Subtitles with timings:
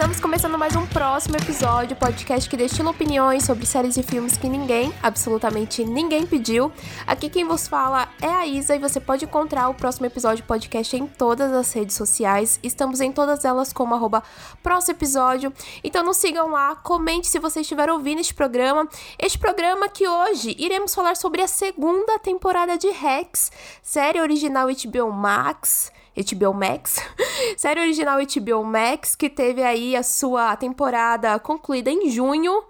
[0.00, 4.48] Estamos começando mais um próximo episódio, podcast que destila opiniões sobre séries e filmes que
[4.48, 6.72] ninguém, absolutamente ninguém pediu.
[7.06, 10.96] Aqui quem vos fala é a Isa e você pode encontrar o próximo episódio podcast
[10.96, 12.58] em todas as redes sociais.
[12.62, 14.22] Estamos em todas elas como arroba
[14.62, 15.52] próximo episódio.
[15.84, 18.88] Então nos sigam lá, comente se você estiver ouvindo este programa.
[19.18, 25.12] Este programa que hoje iremos falar sobre a segunda temporada de Rex, série original HBO
[25.12, 25.92] Max.
[26.16, 26.98] HBO Max,
[27.56, 32.64] série original HBO Max, que teve aí a sua temporada concluída em junho.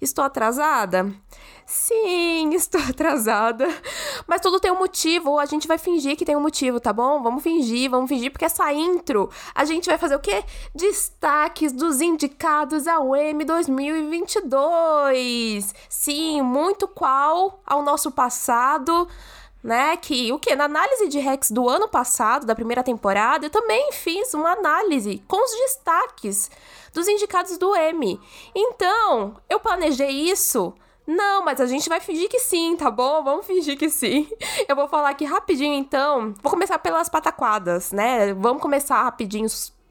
[0.00, 1.12] Estou atrasada?
[1.66, 3.66] Sim, estou atrasada.
[4.26, 5.38] Mas tudo tem um motivo.
[5.38, 7.22] A gente vai fingir que tem um motivo, tá bom?
[7.22, 10.44] Vamos fingir, vamos fingir, porque essa intro a gente vai fazer o quê?
[10.74, 15.74] Destaques dos indicados ao M 2022.
[15.88, 19.08] Sim, muito qual ao nosso passado
[19.64, 19.96] né?
[19.96, 20.54] Que o que?
[20.54, 25.22] Na análise de Rex do ano passado, da primeira temporada, eu também fiz uma análise
[25.26, 26.50] com os destaques
[26.92, 28.20] dos indicados do M.
[28.54, 30.74] Então, eu planejei isso.
[31.06, 33.22] Não, mas a gente vai fingir que sim, tá bom?
[33.24, 34.28] Vamos fingir que sim.
[34.66, 36.32] Eu vou falar aqui rapidinho então.
[36.42, 38.32] Vou começar pelas pataquadas, né?
[38.32, 39.46] Vamos começar rapidinho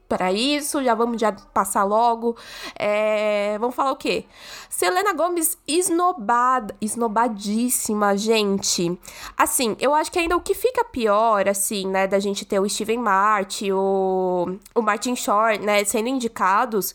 [0.08, 2.36] para isso, já vamos já passar logo.
[2.78, 4.24] É, vamos falar o quê?
[4.68, 8.98] Selena Gomes esnobada, esnobadíssima, gente.
[9.36, 12.68] Assim, eu acho que ainda o que fica pior, assim, né, da gente ter o
[12.68, 16.94] Steven Martin, o, o Martin Short, né, sendo indicados,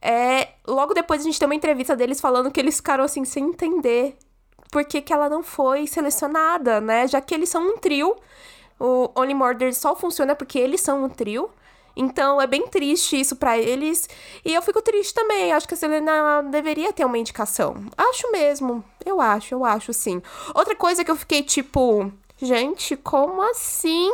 [0.00, 3.44] é, logo depois a gente tem uma entrevista deles falando que eles ficaram, assim, sem
[3.44, 4.16] entender
[4.70, 8.16] por que, que ela não foi selecionada, né, já que eles são um trio.
[8.80, 11.48] O Only Murder só funciona porque eles são um trio.
[11.96, 14.08] Então é bem triste isso para eles.
[14.44, 15.52] E eu fico triste também.
[15.52, 17.76] Acho que a Selena deveria ter uma indicação.
[17.96, 18.84] Acho mesmo.
[19.04, 20.22] Eu acho, eu acho sim.
[20.54, 24.10] Outra coisa que eu fiquei tipo, gente, como assim?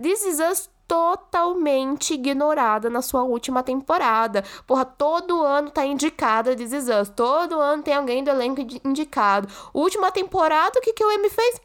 [0.00, 4.44] This is us totalmente ignorada na sua última temporada.
[4.66, 7.08] Porra, todo ano tá indicada This Is Us.
[7.08, 9.48] Todo ano tem alguém do elenco indicado.
[9.74, 11.60] Última temporada, o que, que o M fez?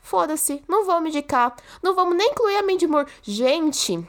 [0.00, 1.54] Foda-se, não vamos indicar.
[1.82, 3.10] Não vamos nem incluir a Mandy Moore.
[3.22, 4.06] Gente,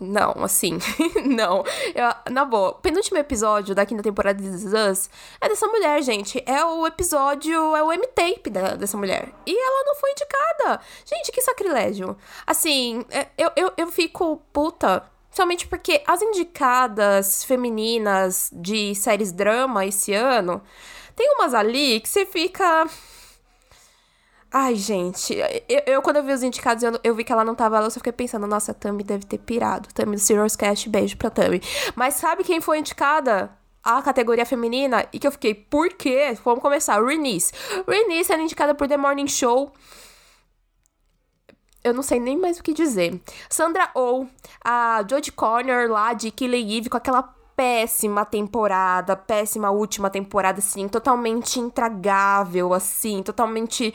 [0.00, 0.78] não, assim,
[1.24, 1.64] não.
[1.94, 5.10] Eu, na boa, penúltimo episódio da quinta temporada de Us
[5.40, 6.42] é dessa mulher, gente.
[6.46, 9.32] É o episódio, é o M-Tape dessa mulher.
[9.46, 10.80] E ela não foi indicada.
[11.04, 12.16] Gente, que sacrilégio.
[12.46, 15.04] Assim, é, eu, eu, eu fico puta.
[15.30, 20.62] Somente porque as indicadas femininas de séries drama esse ano,
[21.14, 22.86] tem umas ali que você fica.
[24.50, 25.34] Ai, gente,
[25.68, 27.86] eu, eu, quando eu vi os indicados, eu, eu vi que ela não tava lá,
[27.86, 29.88] eu só fiquei pensando, nossa, a Tami deve ter pirado.
[29.92, 31.60] Tami do Serious Cast, beijo pra Tami.
[31.94, 33.50] Mas sabe quem foi indicada?
[33.84, 36.36] A categoria feminina, e que eu fiquei, por quê?
[36.44, 37.02] Vamos começar.
[37.04, 37.52] Renice.
[37.86, 39.72] Renice era indicada por The Morning Show.
[41.84, 43.20] Eu não sei nem mais o que dizer.
[43.50, 44.26] Sandra Oh,
[44.64, 47.22] a Jodie Corner lá de Killing Eve, com aquela
[47.54, 53.94] péssima temporada, péssima última temporada, assim, totalmente intragável, assim, totalmente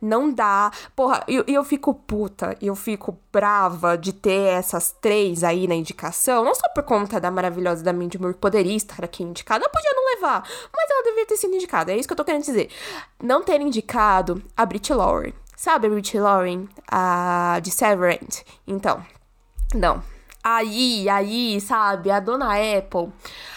[0.00, 0.70] não dá.
[0.94, 5.74] Porra, e eu, eu, fico puta, eu fico brava de ter essas três aí na
[5.74, 6.44] indicação.
[6.44, 9.64] Não só por conta da maravilhosa da Mindy Moore, poderia estar aqui indicada.
[9.64, 11.92] Ela podia não levar, mas ela deveria ter sido indicada.
[11.92, 12.70] É isso que eu tô querendo dizer.
[13.22, 15.32] Não ter indicado a Brit Lauren.
[15.56, 16.68] Sabe a Brit Lauren?
[16.90, 18.44] A de Severance.
[18.66, 19.04] Então,
[19.74, 20.15] não.
[20.48, 22.08] Aí, aí, sabe?
[22.08, 23.12] A dona Apple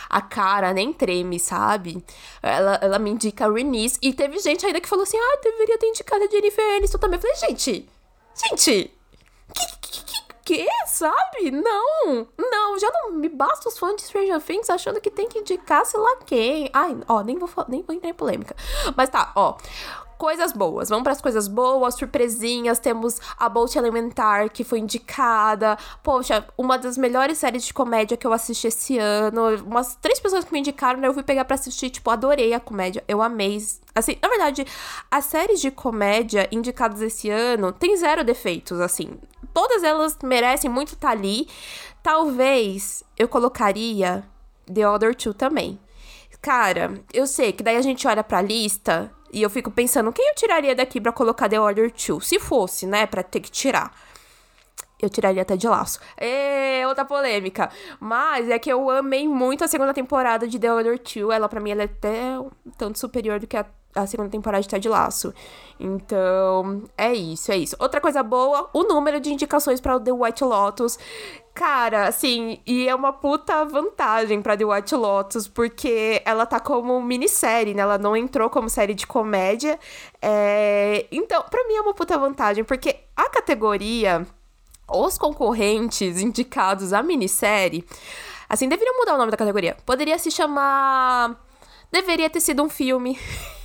[0.10, 2.04] a cara nem treme, sabe?
[2.42, 4.00] Ela, ela me indica a Renice.
[4.02, 7.18] E teve gente ainda que falou assim: ah, deveria ter indicado a Jennifer Aniston também.
[7.18, 7.88] Eu falei, gente,
[8.34, 8.92] gente,
[9.54, 11.52] que, que, que, que, sabe?
[11.52, 15.38] Não, não, já não me basta os fãs de Stranger Things achando que tem que
[15.38, 16.72] indicar sei lá quem.
[16.74, 18.56] Ai, ó, nem vou, nem vou entrar em polêmica.
[18.98, 19.58] Mas tá, ó
[20.20, 20.90] coisas boas.
[20.90, 22.78] Vamos para as coisas boas, surpresinhas.
[22.78, 25.78] Temos a Bolt Elementar, que foi indicada.
[26.04, 29.56] Poxa, uma das melhores séries de comédia que eu assisti esse ano.
[29.66, 31.08] Umas três pessoas que me indicaram, né?
[31.08, 33.02] Eu fui pegar para assistir, tipo, adorei a comédia.
[33.08, 33.58] Eu amei.
[33.96, 34.66] Assim, na verdade,
[35.10, 39.18] as séries de comédia indicadas esse ano tem zero defeitos, assim.
[39.54, 41.48] Todas elas merecem muito estar tá ali.
[42.04, 44.26] Talvez eu colocaria
[44.72, 45.80] The Other Two também.
[46.42, 50.28] Cara, eu sei que daí a gente olha pra lista e eu fico pensando, quem
[50.28, 52.26] eu tiraria daqui para colocar The Order 2?
[52.26, 53.92] Se fosse, né, pra ter que tirar.
[55.02, 56.00] Eu tiraria até de laço.
[56.18, 57.70] É outra polêmica.
[58.00, 61.34] Mas é que eu amei muito a segunda temporada de The Order 2.
[61.34, 63.66] Ela, pra mim, ela é até um tanto superior do que a,
[63.96, 65.34] a segunda temporada de Ted Laço.
[65.80, 67.78] Então, é isso, é isso.
[67.80, 71.00] Outra coisa boa, o número de indicações para o The White Lotus.
[71.54, 77.02] Cara, assim, e é uma puta vantagem pra The White Lotus, porque ela tá como
[77.02, 77.82] minissérie, né?
[77.82, 79.78] Ela não entrou como série de comédia.
[80.22, 81.06] É...
[81.12, 84.26] Então, pra mim é uma puta vantagem, porque a categoria,
[84.90, 87.86] os concorrentes indicados à minissérie,
[88.50, 89.78] Assim, deveriam mudar o nome da categoria.
[89.86, 91.40] Poderia se chamar.
[91.92, 93.18] Deveria ter sido um filme.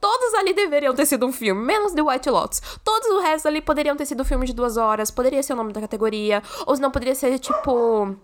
[0.00, 2.60] Todos ali deveriam ter sido um filme, menos The White Lotus.
[2.82, 5.56] Todos o resto ali poderiam ter sido um filme de duas horas, poderia ser o
[5.56, 8.16] nome da categoria, ou não poderia ser tipo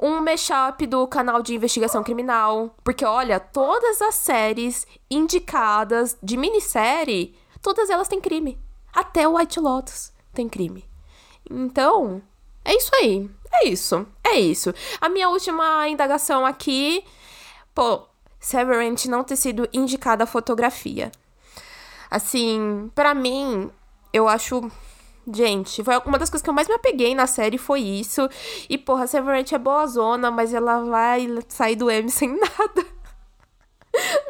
[0.00, 2.74] um mashup do canal de investigação criminal.
[2.82, 8.58] Porque olha, todas as séries indicadas de minissérie, todas elas têm crime.
[8.92, 10.84] Até o White Lotus tem crime.
[11.50, 12.22] Então,
[12.64, 13.30] é isso aí.
[13.52, 14.06] É isso.
[14.22, 14.74] É isso.
[15.00, 17.04] A minha última indagação aqui.
[17.74, 18.06] Pô,
[18.44, 21.10] Severance não ter sido indicada a fotografia.
[22.10, 23.70] Assim, para mim,
[24.12, 24.70] eu acho.
[25.32, 28.28] Gente, foi uma das coisas que eu mais me apeguei na série foi isso.
[28.68, 32.86] E, porra, Severance é boa zona, mas ela vai sair do M sem nada.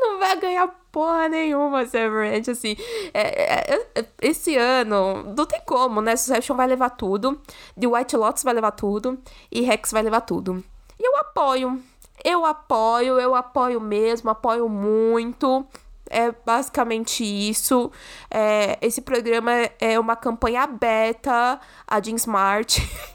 [0.00, 2.76] não vai ganhar porra nenhuma Severance, assim.
[3.12, 6.14] É, é, é, esse ano, não tem como, né?
[6.14, 7.42] Succession vai levar tudo.
[7.78, 9.18] The White Lotus vai levar tudo.
[9.50, 10.62] E Rex vai levar tudo.
[11.00, 11.82] E eu apoio.
[12.22, 15.66] Eu apoio, eu apoio mesmo, apoio muito.
[16.10, 17.90] É basicamente isso.
[18.30, 19.50] É, esse programa
[19.80, 22.80] é uma campanha aberta a Jean Smart.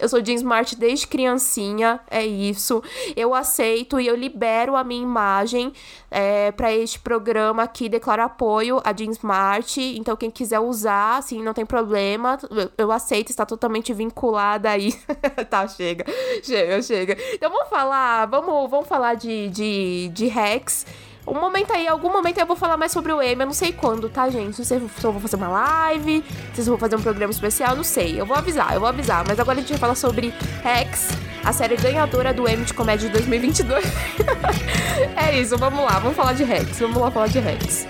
[0.00, 2.82] Eu sou Jean Smart desde criancinha, é isso.
[3.16, 5.72] Eu aceito e eu libero a minha imagem
[6.10, 9.80] é, para este programa aqui, declaro apoio a Jean Smart.
[9.80, 12.38] Então, quem quiser usar, assim, não tem problema.
[12.76, 14.92] Eu aceito, está totalmente vinculada aí.
[15.50, 16.04] tá, chega,
[16.42, 17.16] chega, chega.
[17.32, 20.86] Então, vamos falar, vamos, vamos falar de, de, de Rex
[21.30, 23.72] um momento aí, algum momento eu vou falar mais sobre o M, eu não sei
[23.72, 24.58] quando, tá, gente?
[24.58, 27.76] Não sei se eu vou fazer uma live, se eu vou fazer um programa especial,
[27.76, 28.20] não sei.
[28.20, 29.24] Eu vou avisar, eu vou avisar.
[29.26, 30.32] Mas agora a gente vai falar sobre
[30.62, 31.08] Rex,
[31.44, 33.84] a série ganhadora do M de Comédia de 2022.
[35.16, 37.86] é isso, vamos lá, vamos falar de Rex, vamos lá falar de Rex.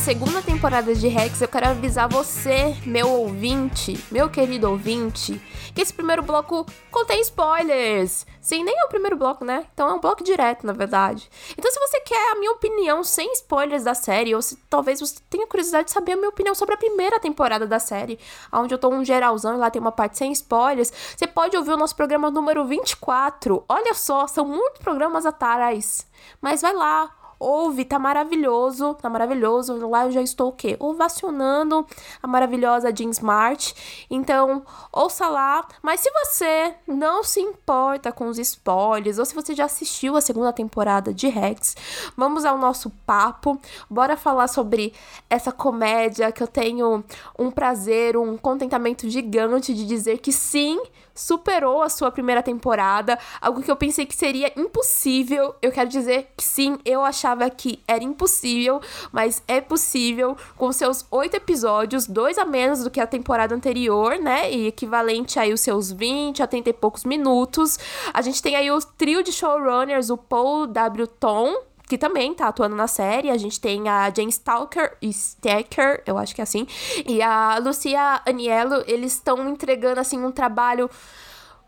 [0.00, 5.38] Segunda temporada de Rex, eu quero avisar você, meu ouvinte, meu querido ouvinte,
[5.74, 8.26] que esse primeiro bloco contém spoilers.
[8.40, 9.66] Sim, nem é o primeiro bloco, né?
[9.74, 11.30] Então é um bloco direto, na verdade.
[11.56, 15.16] Então, se você quer a minha opinião sem spoilers da série, ou se talvez você
[15.28, 18.18] tenha curiosidade de saber a minha opinião sobre a primeira temporada da série,
[18.50, 21.72] onde eu tô um geralzão e lá tem uma parte sem spoilers, você pode ouvir
[21.72, 23.64] o nosso programa número 24.
[23.68, 26.06] Olha só, são muitos programas atrás.
[26.40, 29.74] Mas vai lá, ouve, tá maravilhoso, tá maravilhoso.
[29.88, 30.76] Lá eu já estou o quê?
[30.78, 31.86] Ovacionando
[32.22, 33.74] a maravilhosa Jean Smart.
[34.10, 35.66] Então, ouça lá.
[35.82, 40.20] Mas se você não se importa com os spoilers, ou se você já assistiu a
[40.20, 41.76] segunda temporada de Rex,
[42.14, 43.58] vamos ao nosso papo.
[43.88, 44.92] Bora falar sobre
[45.30, 47.02] essa comédia que eu tenho
[47.38, 50.78] um prazer, um contentamento gigante de dizer que sim,
[51.20, 55.54] superou a sua primeira temporada, algo que eu pensei que seria impossível.
[55.60, 58.80] Eu quero dizer que sim, eu achava que era impossível,
[59.12, 64.18] mas é possível com seus oito episódios, dois a menos do que a temporada anterior,
[64.18, 64.50] né?
[64.50, 67.78] E equivalente aí os seus 20 a 30 e poucos minutos.
[68.12, 71.06] A gente tem aí o trio de showrunners, o Paul W.
[71.06, 71.54] Tom,
[71.90, 73.30] que também tá atuando na série.
[73.30, 76.64] A gente tem a Jane Stalker Stacker, eu acho que é assim,
[77.04, 80.88] e a Lucia Aniello, eles estão entregando assim um trabalho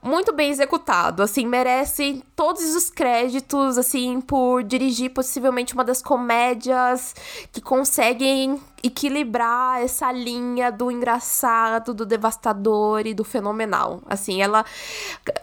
[0.01, 7.15] muito bem executado, assim, merece todos os créditos, assim, por dirigir possivelmente uma das comédias
[7.53, 14.03] que conseguem equilibrar essa linha do engraçado, do devastador e do fenomenal.
[14.07, 14.65] Assim, ela.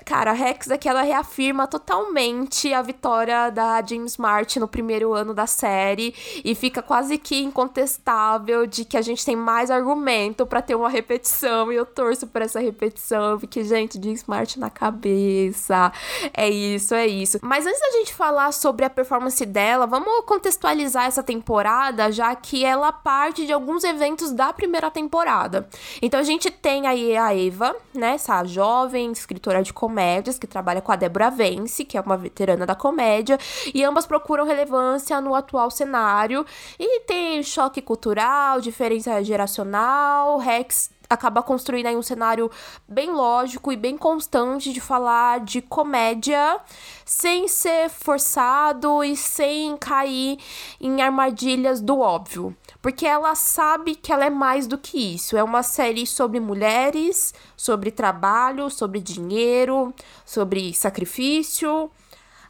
[0.05, 5.34] Cara, a Rex aqui ela reafirma totalmente a vitória da James Smart no primeiro ano
[5.34, 10.62] da série e fica quase que incontestável de que a gente tem mais argumento para
[10.62, 15.91] ter uma repetição e eu torço por essa repetição, porque, gente, James Smart na cabeça.
[16.34, 17.39] É isso, é isso.
[17.41, 22.65] Mas antes da gente falar sobre a performance dela, vamos contextualizar essa temporada, já que
[22.65, 25.69] ela parte parte de alguns eventos da primeira temporada.
[26.01, 30.81] Então a gente tem aí a Eva, né, essa jovem escritora de comédias que trabalha
[30.81, 33.38] com a Deborah Vance, que é uma veterana da comédia,
[33.71, 36.43] e ambas procuram relevância no atual cenário
[36.79, 42.51] e tem choque cultural, diferença geracional, Rex acaba construindo aí um cenário
[42.87, 46.59] bem lógico e bem constante de falar de comédia
[47.03, 50.37] sem ser forçado e sem cair
[50.79, 52.55] em armadilhas do óbvio.
[52.81, 55.35] Porque ela sabe que ela é mais do que isso.
[55.35, 61.91] É uma série sobre mulheres, sobre trabalho, sobre dinheiro, sobre sacrifício.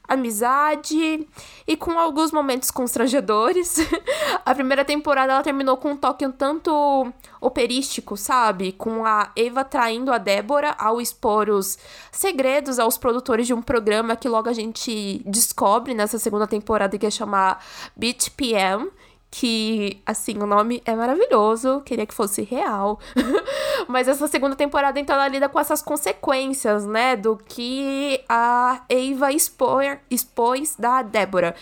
[0.09, 1.27] Amizade
[1.67, 3.77] e com alguns momentos constrangedores.
[4.45, 8.71] a primeira temporada ela terminou com um toque um tanto operístico, sabe?
[8.71, 11.77] Com a Eva traindo a Débora ao expor os
[12.11, 17.05] segredos aos produtores de um programa que logo a gente descobre nessa segunda temporada que
[17.05, 17.63] é chamar
[17.95, 18.89] Beat PM
[19.31, 23.00] que, assim, o nome é maravilhoso, queria que fosse real.
[23.88, 29.31] Mas essa segunda temporada, então, ela lida com essas consequências, né, do que a Eva
[29.31, 31.55] expor, expôs da Débora.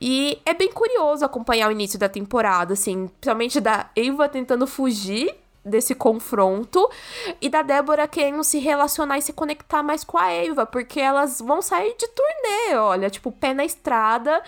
[0.00, 5.41] E é bem curioso acompanhar o início da temporada, assim, principalmente da Eva tentando fugir
[5.64, 6.90] desse confronto
[7.40, 11.40] e da Débora querendo se relacionar e se conectar mais com a Eva, porque elas
[11.40, 14.42] vão sair de turnê, olha, tipo, pé na estrada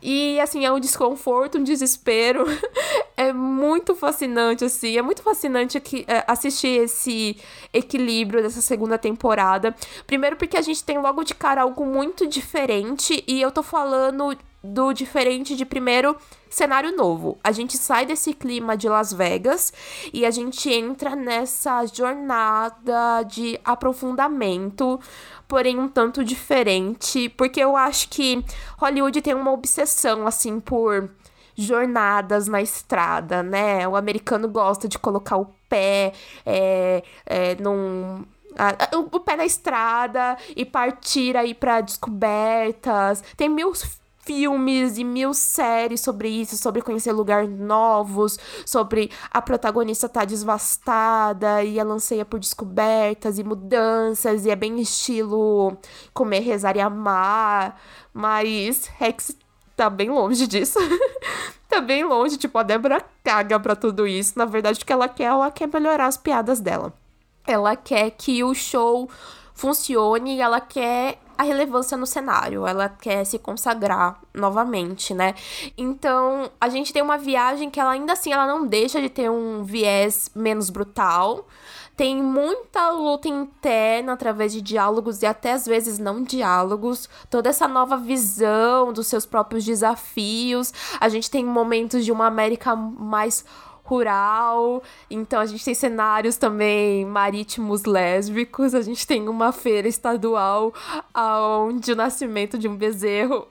[0.00, 2.44] e assim, é um desconforto, um desespero.
[3.16, 7.36] é muito fascinante assim, é muito fascinante que, é, assistir esse
[7.72, 9.74] equilíbrio dessa segunda temporada.
[10.06, 14.36] Primeiro porque a gente tem logo de cara algo muito diferente e eu tô falando
[14.64, 16.16] do diferente de primeiro
[16.48, 17.36] cenário novo.
[17.44, 19.72] A gente sai desse clima de Las Vegas
[20.12, 24.98] e a gente entra nessa jornada de aprofundamento,
[25.46, 28.42] porém um tanto diferente, porque eu acho que
[28.78, 31.10] Hollywood tem uma obsessão assim por
[31.54, 33.86] jornadas na estrada, né?
[33.86, 36.12] O americano gosta de colocar o pé
[36.44, 38.24] é, é, num,
[39.12, 43.22] o pé na estrada e partir aí para descobertas.
[43.36, 43.72] Tem mil
[44.24, 51.62] filmes e mil séries sobre isso, sobre conhecer lugares novos, sobre a protagonista tá desvastada
[51.62, 55.76] e ela anseia por descobertas e mudanças, e é bem estilo
[56.12, 57.80] comer, rezar e amar.
[58.12, 59.36] Mas Rex
[59.76, 60.78] tá bem longe disso.
[61.68, 64.38] tá bem longe, tipo, a Débora caga pra tudo isso.
[64.38, 66.92] Na verdade, o que ela quer, ela quer melhorar as piadas dela.
[67.46, 69.08] Ela quer que o show
[69.52, 75.34] funcione, ela quer a relevância no cenário, ela quer se consagrar novamente, né?
[75.76, 79.30] Então, a gente tem uma viagem que ela ainda assim ela não deixa de ter
[79.30, 81.46] um viés menos brutal.
[81.96, 87.08] Tem muita luta interna através de diálogos e até às vezes não diálogos.
[87.30, 90.72] Toda essa nova visão dos seus próprios desafios.
[91.00, 93.44] A gente tem momentos de uma América mais
[93.84, 94.82] rural.
[95.08, 98.74] Então a gente tem cenários também marítimos lésbicos.
[98.74, 100.72] A gente tem uma feira estadual
[101.14, 103.46] onde o nascimento de um bezerro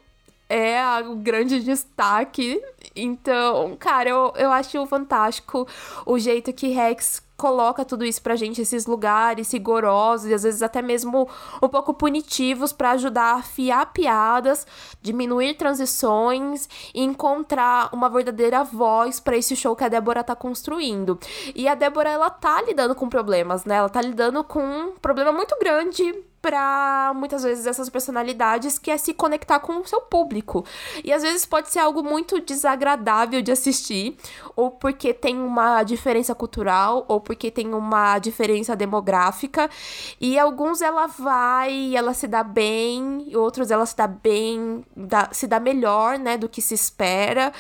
[0.50, 2.62] é o grande destaque.
[2.96, 5.68] Então, cara, eu, eu acho fantástico
[6.06, 10.62] o jeito que Rex coloca tudo isso pra gente, esses lugares rigorosos e às vezes
[10.62, 11.28] até mesmo
[11.62, 14.66] um pouco punitivos para ajudar a afiar piadas,
[15.02, 21.20] diminuir transições e encontrar uma verdadeira voz para esse show que a Débora tá construindo.
[21.54, 23.76] E a Débora, ela tá lidando com problemas, né?
[23.76, 28.98] Ela tá lidando com um problema muito grande para muitas vezes essas personalidades que é
[28.98, 30.66] se conectar com o seu público.
[31.02, 34.18] E às vezes pode ser algo muito desagradável de assistir,
[34.54, 39.70] ou porque tem uma diferença cultural, ou porque tem uma diferença demográfica.
[40.20, 45.30] E alguns ela vai, ela se dá bem, e outros ela se dá bem, dá,
[45.32, 47.54] se dá melhor, né, do que se espera.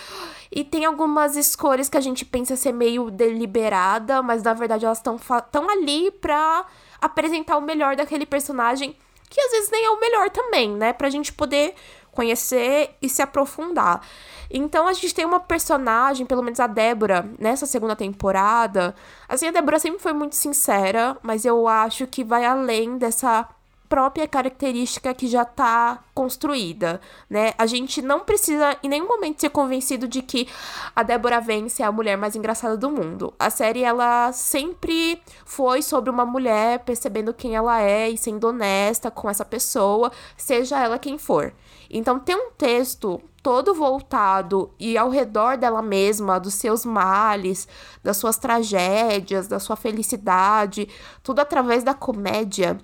[0.51, 4.97] E tem algumas escolhas que a gente pensa ser meio deliberada, mas na verdade elas
[4.97, 5.17] estão
[5.49, 6.65] tão ali pra
[7.05, 8.95] apresentar o melhor daquele personagem,
[9.29, 10.93] que às vezes nem é o melhor também, né?
[10.93, 11.75] Pra gente poder
[12.11, 14.01] conhecer e se aprofundar.
[14.49, 18.95] Então a gente tem uma personagem, pelo menos a Débora, nessa segunda temporada.
[19.27, 23.49] Assim, a Débora sempre foi muito sincera, mas eu acho que vai além dessa
[23.93, 27.53] própria característica que já está construída, né?
[27.59, 30.47] A gente não precisa em nenhum momento ser convencido de que
[30.95, 33.35] a Débora Vance é a mulher mais engraçada do mundo.
[33.37, 39.11] A série ela sempre foi sobre uma mulher percebendo quem ela é e sendo honesta
[39.11, 41.53] com essa pessoa, seja ela quem for.
[41.87, 47.67] Então ter um texto todo voltado e ao redor dela mesma, dos seus males,
[48.01, 50.89] das suas tragédias, da sua felicidade,
[51.21, 52.79] tudo através da comédia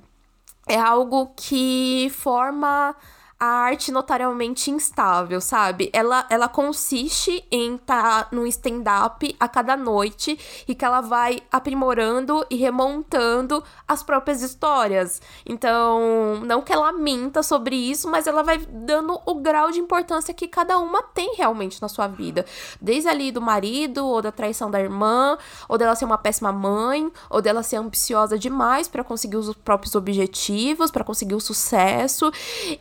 [0.70, 2.96] é algo que forma
[3.40, 5.90] a arte notariamente instável, sabe?
[5.94, 11.40] Ela, ela consiste em estar tá num stand-up a cada noite e que ela vai
[11.50, 15.22] aprimorando e remontando as próprias histórias.
[15.46, 20.34] Então, não que ela minta sobre isso, mas ela vai dando o grau de importância
[20.34, 22.46] que cada uma tem realmente na sua vida.
[22.82, 25.38] Desde ali do marido, ou da traição da irmã,
[25.70, 29.96] ou dela ser uma péssima mãe, ou dela ser ambiciosa demais para conseguir os próprios
[29.96, 32.30] objetivos, para conseguir o sucesso.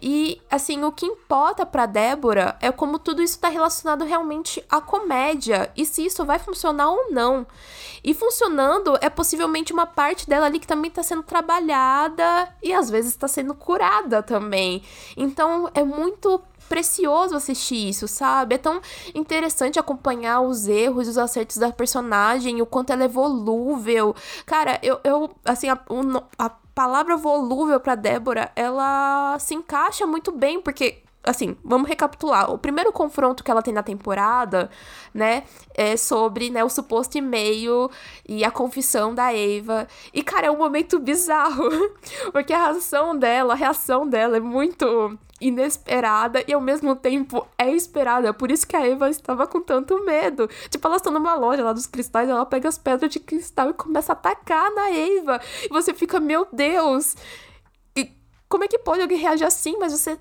[0.02, 4.80] E assim, o que importa para Débora é como tudo isso está relacionado realmente à
[4.80, 7.46] comédia e se isso vai funcionar ou não.
[8.02, 12.88] E funcionando, é possivelmente uma parte dela ali que também está sendo trabalhada e às
[12.88, 14.82] vezes está sendo curada também.
[15.16, 18.54] Então é muito precioso assistir isso, sabe?
[18.56, 18.80] É tão
[19.14, 24.14] interessante acompanhar os erros os acertos da personagem, o quanto ela é volúvel.
[24.44, 25.80] Cara, eu, eu assim, a,
[26.38, 32.52] a palavra volúvel para Débora, ela se encaixa muito bem, porque assim, vamos recapitular.
[32.52, 34.70] O primeiro confronto que ela tem na temporada,
[35.12, 35.42] né,
[35.74, 37.90] é sobre, né, o suposto e-mail
[38.28, 39.88] e a confissão da Eva.
[40.14, 41.68] E, cara, é um momento bizarro,
[42.30, 47.70] porque a reação dela, a reação dela é muito inesperada e ao mesmo tempo é
[47.70, 48.32] esperada.
[48.34, 50.48] Por isso que a Eva estava com tanto medo.
[50.68, 53.74] Tipo, elas estão numa loja lá dos cristais, ela pega as pedras de cristal e
[53.74, 55.40] começa a atacar na Eva.
[55.64, 57.16] E você fica, meu Deus!
[57.96, 58.12] E
[58.48, 59.76] como é que pode alguém reagir assim?
[59.78, 60.18] Mas você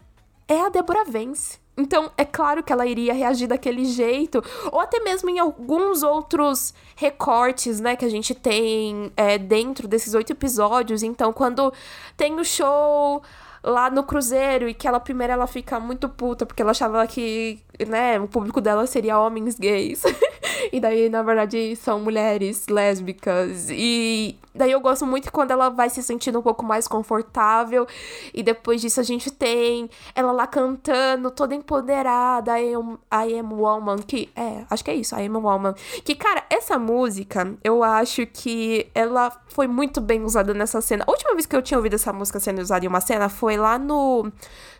[0.47, 1.59] é a Débora Vence.
[1.79, 6.73] Então, é claro que ela iria reagir daquele jeito, ou até mesmo em alguns outros
[6.95, 11.03] recortes, né, que a gente tem é, dentro desses oito episódios.
[11.03, 11.71] Então, quando
[12.15, 13.21] tem o show
[13.67, 17.59] lá no cruzeiro e que ela primeiro ela fica muito puta porque ela achava que,
[17.85, 20.03] né, o público dela seria homens gays.
[20.71, 23.67] e daí, na verdade, são mulheres lésbicas.
[23.69, 27.87] E daí eu gosto muito quando ela vai se sentindo um pouco mais confortável.
[28.33, 33.53] E depois disso a gente tem ela lá cantando, toda empoderada, I am, I am
[33.53, 35.73] Woman, que é, acho que é isso, I am Woman.
[36.03, 41.03] Que, cara, essa música, eu acho que ela foi muito bem usada nessa cena.
[41.07, 43.57] A última vez que eu tinha ouvido essa música sendo usada em uma cena foi
[43.57, 44.31] lá no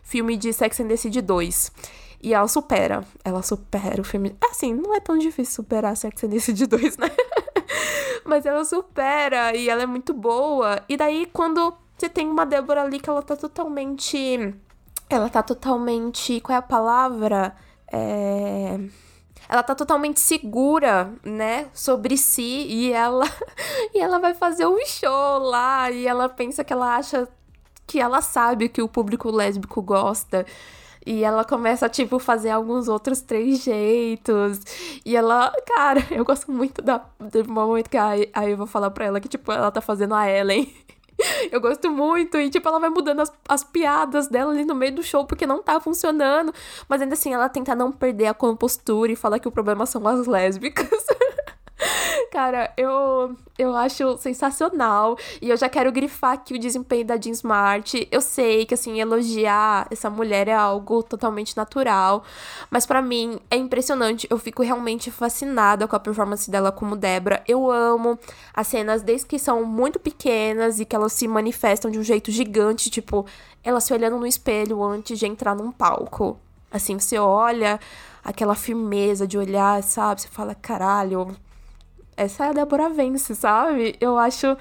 [0.02, 1.72] filme de Sex and the City 2.
[2.22, 3.04] E ela supera.
[3.24, 4.36] Ela supera o filme.
[4.50, 7.10] Assim, não é tão difícil superar Sex and the City 2, né?
[8.24, 10.82] Mas ela supera e ela é muito boa.
[10.88, 14.54] E daí, quando você tem uma Débora ali que ela tá totalmente.
[15.08, 16.40] Ela tá totalmente.
[16.40, 17.56] Qual é a palavra?
[17.90, 18.78] É
[19.48, 23.24] ela tá totalmente segura, né, sobre si e ela
[23.94, 27.26] e ela vai fazer um show lá e ela pensa que ela acha
[27.86, 30.44] que ela sabe que o público lésbico gosta.
[31.10, 34.60] E ela começa tipo, fazer alguns outros três jeitos.
[35.06, 39.06] E ela, cara, eu gosto muito da, do momento que a, a Eva fala pra
[39.06, 40.70] ela que, tipo, ela tá fazendo a Ellen.
[41.50, 42.36] Eu gosto muito.
[42.36, 45.46] E, tipo, ela vai mudando as, as piadas dela ali no meio do show porque
[45.46, 46.54] não tá funcionando.
[46.88, 50.06] Mas ainda assim, ela tenta não perder a compostura e fala que o problema são
[50.06, 50.88] as lésbicas.
[52.30, 55.16] Cara, eu, eu acho sensacional.
[55.40, 58.06] E eu já quero grifar aqui o desempenho da Jean Smart.
[58.10, 62.22] Eu sei que, assim, elogiar essa mulher é algo totalmente natural.
[62.70, 64.26] Mas para mim é impressionante.
[64.30, 67.42] Eu fico realmente fascinada com a performance dela como Débora.
[67.48, 68.18] Eu amo
[68.52, 72.30] as cenas desde que são muito pequenas e que elas se manifestam de um jeito
[72.30, 72.90] gigante.
[72.90, 73.24] Tipo,
[73.64, 76.38] ela se olhando no espelho antes de entrar num palco.
[76.70, 77.80] Assim, você olha
[78.22, 80.20] aquela firmeza de olhar, sabe?
[80.20, 81.34] Você fala, caralho
[82.18, 83.96] essa é a Débora Vence, sabe?
[84.00, 84.56] Eu acho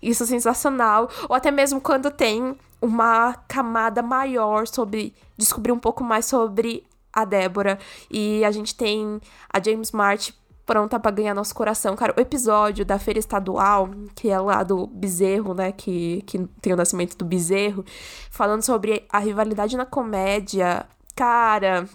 [0.00, 1.10] isso sensacional.
[1.28, 7.24] Ou até mesmo quando tem uma camada maior sobre descobrir um pouco mais sobre a
[7.24, 7.78] Débora
[8.10, 9.20] e a gente tem
[9.52, 10.34] a James Smart
[10.64, 11.94] pronta para ganhar nosso coração.
[11.96, 16.72] Cara, o episódio da feira estadual, que é lá do bezerro, né, que, que tem
[16.72, 17.84] o nascimento do bezerro,
[18.30, 20.86] falando sobre a rivalidade na comédia.
[21.16, 21.88] Cara,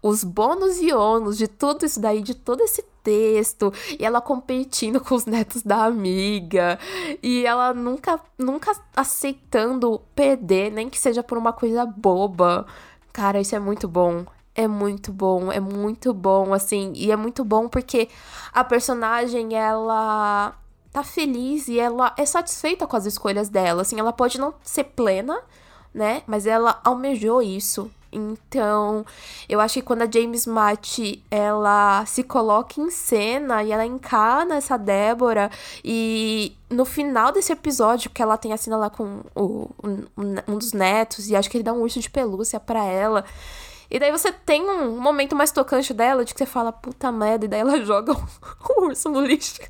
[0.00, 5.00] os bônus e ônus de tudo isso daí, de todo esse texto, e ela competindo
[5.00, 6.78] com os netos da amiga,
[7.22, 12.66] e ela nunca, nunca aceitando perder, nem que seja por uma coisa boba.
[13.12, 14.24] Cara, isso é muito bom.
[14.56, 18.08] É muito bom, é muito bom, assim, e é muito bom porque
[18.52, 20.54] a personagem, ela
[20.92, 24.84] tá feliz e ela é satisfeita com as escolhas dela, assim, ela pode não ser
[24.84, 25.40] plena,
[25.92, 29.04] né, mas ela almejou isso, então,
[29.48, 31.00] eu acho que quando a James Matt
[31.30, 35.50] ela se coloca em cena e ela encarna essa Débora
[35.84, 40.58] e no final desse episódio que ela tem a cena lá com o, um, um
[40.58, 43.24] dos netos e acho que ele dá um urso de pelúcia para ela.
[43.90, 47.44] E daí você tem um momento mais tocante dela, de que você fala, puta merda,
[47.44, 49.60] e daí ela joga o urso no lixo.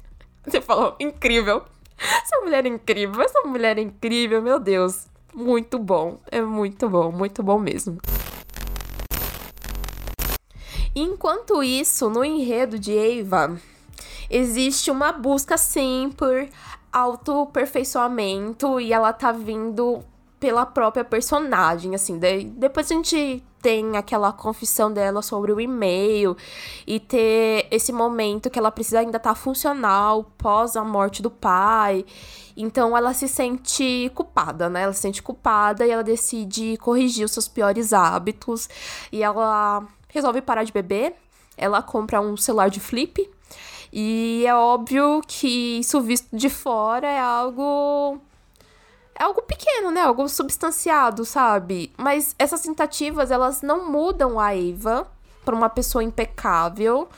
[0.46, 1.62] Você fala, incrível.
[1.98, 5.06] Essa mulher é incrível, essa mulher é incrível, meu Deus.
[5.34, 7.98] Muito bom, é muito bom, muito bom mesmo.
[10.94, 13.58] Enquanto isso, no enredo de Eva,
[14.30, 16.48] existe uma busca sim por
[16.92, 20.04] autoperfeiçoamento e ela tá vindo
[20.38, 22.18] pela própria personagem, assim.
[22.18, 26.36] Daí, depois a gente tem aquela confissão dela sobre o e-mail
[26.86, 31.30] e ter esse momento que ela precisa ainda estar tá funcional pós a morte do
[31.30, 32.04] pai.
[32.54, 34.82] Então ela se sente culpada, né?
[34.82, 38.68] Ela se sente culpada e ela decide corrigir os seus piores hábitos
[39.10, 41.14] e ela resolve parar de beber.
[41.56, 43.28] Ela compra um celular de flip
[43.92, 48.18] e é óbvio que isso visto de fora é algo
[49.14, 50.00] é algo pequeno, né?
[50.00, 51.92] Algo substanciado, sabe?
[51.96, 55.06] Mas essas tentativas, elas não mudam a Eva
[55.44, 57.08] para uma pessoa impecável.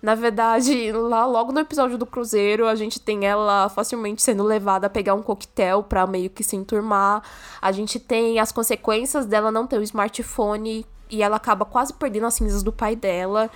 [0.00, 4.86] Na verdade, lá logo no episódio do Cruzeiro, a gente tem ela facilmente sendo levada
[4.86, 7.22] a pegar um coquetel para meio que se enturmar.
[7.60, 12.26] A gente tem as consequências dela não ter o smartphone e ela acaba quase perdendo
[12.26, 13.50] as cinzas do pai dela.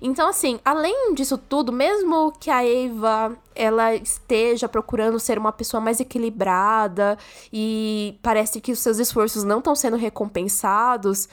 [0.00, 5.80] Então, assim, além disso tudo, mesmo que a Eva ela esteja procurando ser uma pessoa
[5.80, 7.18] mais equilibrada
[7.52, 11.28] e parece que os seus esforços não estão sendo recompensados,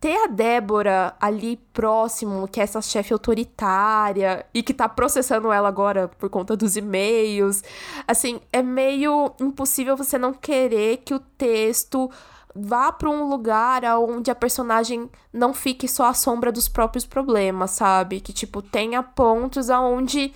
[0.00, 5.68] ter a Débora ali próximo, que é essa chefe autoritária e que tá processando ela
[5.68, 7.62] agora por conta dos e-mails,
[8.06, 12.10] assim, é meio impossível você não querer que o texto
[12.54, 17.72] vá para um lugar onde a personagem não fique só à sombra dos próprios problemas,
[17.72, 18.20] sabe?
[18.20, 20.32] Que tipo tenha pontos aonde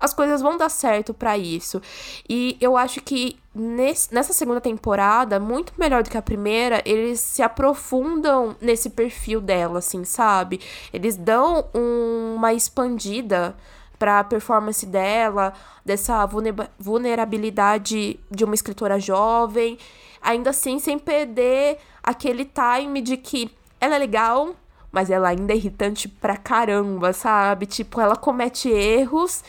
[0.00, 1.82] as coisas vão dar certo para isso.
[2.28, 7.20] E eu acho que nesse, nessa segunda temporada, muito melhor do que a primeira, eles
[7.20, 10.60] se aprofundam nesse perfil dela, assim, sabe?
[10.92, 13.56] Eles dão um, uma expandida
[13.98, 15.52] para a performance dela,
[15.84, 16.24] dessa
[16.78, 19.76] vulnerabilidade de uma escritora jovem
[20.22, 23.50] ainda assim sem perder aquele time de que
[23.80, 24.54] ela é legal,
[24.90, 27.66] mas ela ainda é irritante pra caramba, sabe?
[27.66, 29.44] Tipo, ela comete erros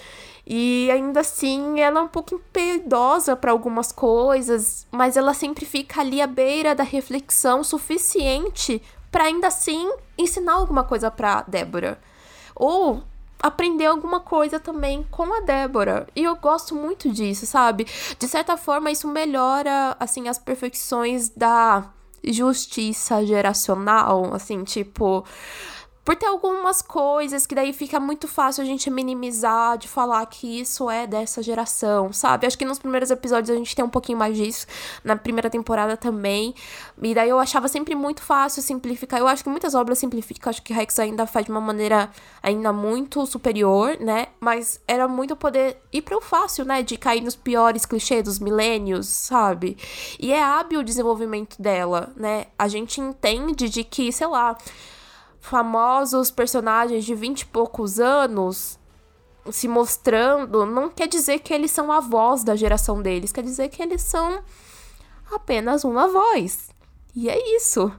[0.45, 6.01] e ainda assim ela é um pouco impiedosa para algumas coisas, mas ela sempre fica
[6.01, 11.99] ali à beira da reflexão suficiente para ainda assim ensinar alguma coisa para Débora.
[12.55, 13.03] Ou
[13.41, 16.07] aprender alguma coisa também com a Débora.
[16.15, 17.85] E eu gosto muito disso, sabe?
[18.17, 21.89] De certa forma, isso melhora, assim, as perfeições da
[22.23, 25.25] justiça geracional, assim, tipo
[26.09, 30.59] por ter algumas coisas que daí fica muito fácil a gente minimizar, de falar que
[30.59, 32.47] isso é dessa geração, sabe?
[32.47, 34.65] Acho que nos primeiros episódios a gente tem um pouquinho mais disso,
[35.03, 36.55] na primeira temporada também.
[36.99, 39.19] E daí eu achava sempre muito fácil simplificar.
[39.19, 42.09] Eu acho que muitas obras simplificam, acho que Rex ainda faz de uma maneira
[42.41, 44.29] ainda muito superior, né?
[44.39, 46.81] Mas era muito poder ir pro fácil, né?
[46.81, 49.77] De cair nos piores clichês dos milênios, sabe?
[50.19, 52.47] E é hábil o desenvolvimento dela, né?
[52.57, 54.57] A gente entende de que, sei lá
[55.39, 58.79] famosos personagens de vinte e poucos anos
[59.51, 63.69] se mostrando, não quer dizer que eles são a voz da geração deles, quer dizer
[63.69, 64.43] que eles são
[65.31, 66.69] apenas uma voz.
[67.15, 67.91] E é isso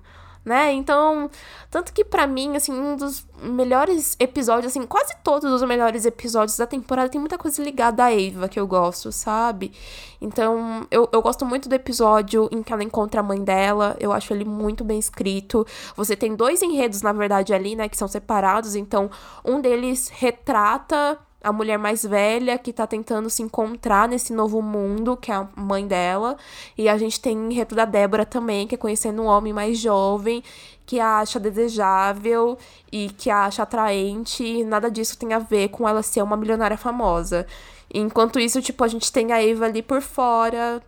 [0.45, 0.73] né?
[0.73, 1.31] Então,
[1.71, 6.57] tanto que para mim, assim, um dos melhores episódios, assim, quase todos os melhores episódios
[6.57, 9.73] da temporada tem muita coisa ligada à Eva que eu gosto, sabe?
[10.21, 14.13] Então, eu, eu gosto muito do episódio em que ela encontra a mãe dela, eu
[14.13, 15.67] acho ele muito bem escrito.
[15.97, 19.11] Você tem dois enredos, na verdade, ali, né, que são separados, então,
[19.45, 25.17] um deles retrata a mulher mais velha que tá tentando se encontrar nesse novo mundo,
[25.17, 26.37] que é a mãe dela.
[26.77, 29.79] E a gente tem o enredo da Débora também, que é conhecendo um homem mais
[29.79, 30.43] jovem,
[30.85, 32.59] que a acha desejável
[32.93, 34.45] e que a acha atraente.
[34.45, 37.47] E nada disso tem a ver com ela ser uma milionária famosa.
[37.93, 40.83] Enquanto isso, tipo, a gente tem a Eva ali por fora,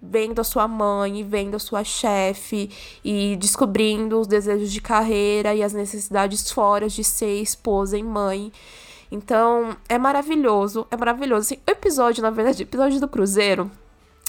[0.00, 2.70] vendo a sua mãe, vendo a sua chefe
[3.04, 8.52] e descobrindo os desejos de carreira e as necessidades fora de ser esposa e mãe.
[9.10, 11.42] Então, é maravilhoso, é maravilhoso.
[11.42, 13.70] Assim, o episódio, na verdade, o episódio do Cruzeiro,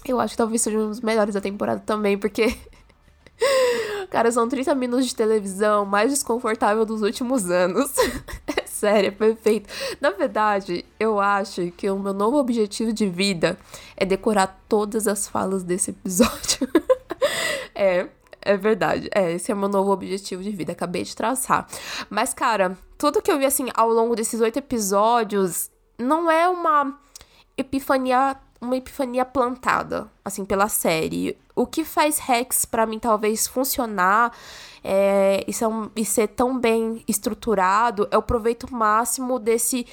[0.06, 2.56] eu acho que talvez seja um dos melhores da temporada também, porque.
[4.10, 7.94] Cara, são 30 minutos de televisão mais desconfortável dos últimos anos.
[8.56, 9.70] é sério, é perfeito.
[10.00, 13.58] Na verdade, eu acho que o meu novo objetivo de vida
[13.98, 16.70] é decorar todas as falas desse episódio.
[17.76, 18.08] é,
[18.48, 19.10] é verdade.
[19.14, 20.72] É, esse é o meu novo objetivo de vida.
[20.72, 21.68] Acabei de traçar.
[22.10, 26.98] Mas, cara, tudo que eu vi, assim, ao longo desses oito episódios não é uma
[27.58, 31.38] epifania uma epifania plantada, assim, pela série.
[31.56, 34.36] O que faz Rex, para mim, talvez funcionar
[34.84, 39.86] é, e, ser, e ser tão bem estruturado é o proveito máximo desse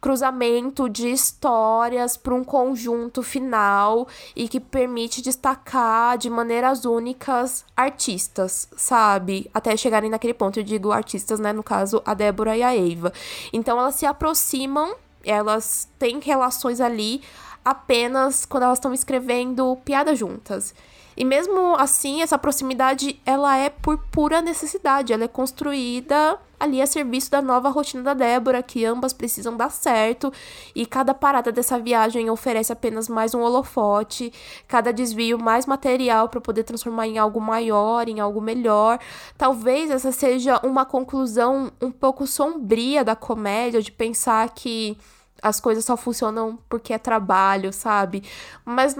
[0.00, 8.68] cruzamento de histórias para um conjunto final e que permite destacar de maneiras únicas artistas,
[8.76, 9.50] sabe?
[9.52, 11.52] Até chegarem naquele ponto, eu digo artistas, né?
[11.52, 13.12] No caso, a Débora e a Eva.
[13.52, 17.20] Então elas se aproximam, elas têm relações ali
[17.64, 20.74] apenas quando elas estão escrevendo piadas juntas.
[21.18, 26.86] E mesmo assim, essa proximidade, ela é por pura necessidade, ela é construída ali a
[26.86, 30.32] serviço da nova rotina da Débora, que ambas precisam dar certo,
[30.76, 34.32] e cada parada dessa viagem oferece apenas mais um holofote,
[34.68, 39.00] cada desvio mais material para poder transformar em algo maior, em algo melhor.
[39.36, 44.96] Talvez essa seja uma conclusão um pouco sombria da comédia, de pensar que
[45.42, 48.22] as coisas só funcionam porque é trabalho, sabe?
[48.64, 48.94] Mas,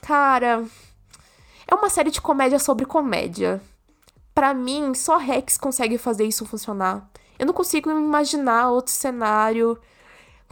[0.00, 0.64] cara,
[1.66, 3.60] é uma série de comédia sobre comédia.
[4.34, 7.08] Para mim, só Rex consegue fazer isso funcionar.
[7.38, 9.78] Eu não consigo imaginar outro cenário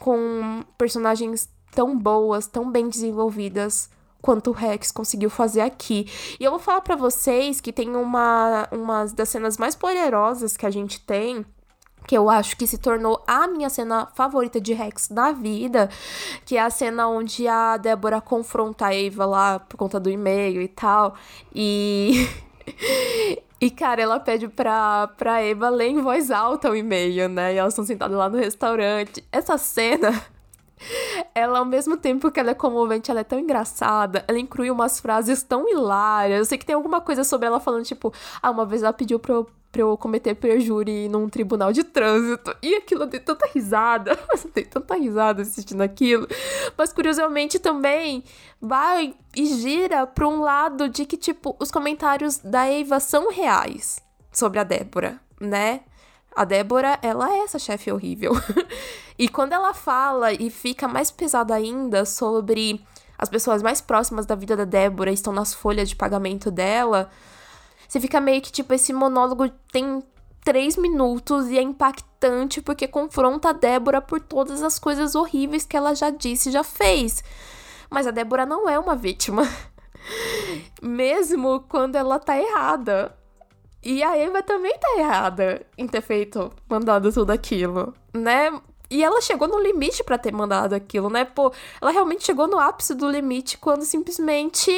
[0.00, 6.06] com personagens tão boas, tão bem desenvolvidas quanto o Rex conseguiu fazer aqui.
[6.38, 10.64] E eu vou falar para vocês que tem uma, uma das cenas mais poderosas que
[10.64, 11.44] a gente tem
[12.06, 15.88] que eu acho que se tornou a minha cena favorita de Rex na vida,
[16.44, 20.60] que é a cena onde a Débora confronta a Eva lá por conta do e-mail
[20.60, 21.14] e tal.
[21.54, 22.28] E
[23.62, 27.54] E, cara, ela pede pra, pra Eva ler em voz alta o e-mail, né?
[27.54, 29.24] E elas estão sentadas lá no restaurante.
[29.30, 30.20] Essa cena,
[31.34, 34.24] ela, ao mesmo tempo que ela é comovente, ela é tão engraçada.
[34.28, 36.38] Ela inclui umas frases tão hilárias.
[36.38, 39.18] Eu sei que tem alguma coisa sobre ela falando, tipo, ah, uma vez ela pediu
[39.18, 42.54] pra eu pra eu cometer perjúri num tribunal de trânsito.
[42.62, 44.12] E aquilo eu dei tanta risada.
[44.30, 46.28] eu dei tanta risada assistindo aquilo.
[46.76, 48.22] Mas curiosamente também
[48.60, 54.02] vai e gira pra um lado de que, tipo, os comentários da Eva são reais
[54.30, 55.80] sobre a Débora, né?
[56.34, 58.32] A Débora, ela é essa chefe horrível.
[59.18, 62.84] e quando ela fala e fica mais pesada ainda sobre
[63.18, 67.10] as pessoas mais próximas da vida da Débora estão nas folhas de pagamento dela,
[67.86, 70.02] você fica meio que, tipo, esse monólogo tem
[70.42, 75.76] três minutos e é impactante porque confronta a Débora por todas as coisas horríveis que
[75.76, 77.22] ela já disse e já fez.
[77.90, 79.42] Mas a Débora não é uma vítima.
[80.82, 83.14] Mesmo quando ela tá errada.
[83.82, 88.60] E a Eva também tá errada em ter feito, mandado tudo aquilo, né?
[88.88, 91.24] E ela chegou no limite para ter mandado aquilo, né?
[91.24, 94.70] Pô, ela realmente chegou no ápice do limite quando simplesmente.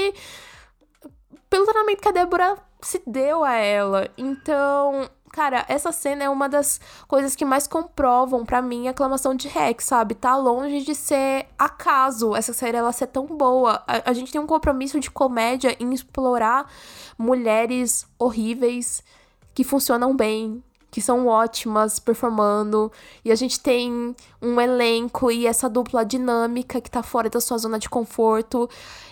[1.50, 4.08] Pelo treinamento que a Débora se deu a ela.
[4.16, 9.34] Então, cara, essa cena é uma das coisas que mais comprovam para mim a aclamação
[9.34, 10.14] de Rex, sabe?
[10.14, 13.82] Tá longe de ser acaso essa série ela ser tão boa.
[13.84, 16.70] A, a gente tem um compromisso de comédia em explorar
[17.18, 19.02] mulheres horríveis
[19.52, 22.92] que funcionam bem, que são ótimas performando,
[23.24, 27.58] e a gente tem um elenco e essa dupla dinâmica que tá fora da sua
[27.58, 28.70] zona de conforto.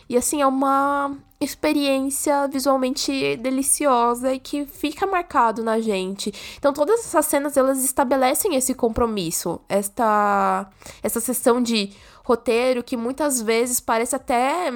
[0.08, 6.32] E assim, é uma experiência visualmente deliciosa e que fica marcado na gente.
[6.56, 10.68] Então todas essas cenas elas estabelecem esse compromisso, esta
[11.02, 11.92] essa sessão de
[12.24, 14.72] roteiro que muitas vezes parece até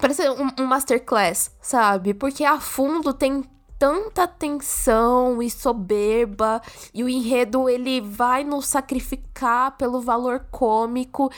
[0.00, 2.14] parece um, um masterclass, sabe?
[2.14, 3.44] Porque a fundo tem
[3.82, 6.62] tanta tensão e soberba
[6.94, 11.28] e o enredo ele vai nos sacrificar pelo valor cômico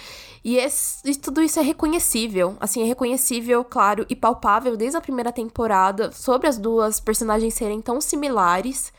[0.44, 5.00] e, esse, e tudo isso é reconhecível, assim, é reconhecível, claro, e palpável desde a
[5.00, 8.92] primeira temporada sobre as duas personagens serem tão similares.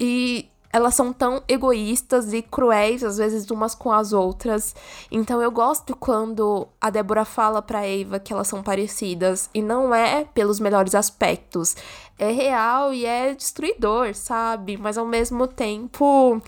[0.00, 4.74] E elas são tão egoístas e cruéis, às vezes, umas com as outras.
[5.10, 9.48] Então eu gosto quando a Débora fala pra Eva que elas são parecidas.
[9.54, 11.74] E não é pelos melhores aspectos.
[12.18, 14.76] É real e é destruidor, sabe?
[14.76, 16.40] Mas ao mesmo tempo.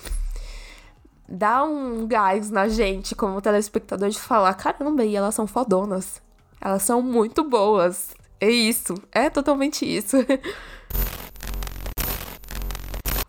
[1.33, 6.21] Dá um gás na gente, como telespectador, de falar: caramba, e elas são fodonas.
[6.61, 8.11] Elas são muito boas.
[8.41, 8.95] É isso.
[9.13, 10.17] É totalmente isso.